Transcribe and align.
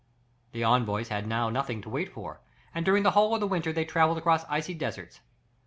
The 0.51 0.63
envoys 0.63 1.09
had 1.09 1.27
now 1.27 1.51
nothing 1.51 1.79
to 1.83 1.89
wait 1.91 2.11
for, 2.11 2.41
and 2.73 2.83
during 2.83 3.03
the 3.03 3.11
whole 3.11 3.35
of 3.35 3.39
the 3.39 3.45
winter 3.47 3.71
they 3.71 3.85
travelled 3.85 4.17
across 4.17 4.45
icy 4.49 4.73
deserts. 4.73 5.19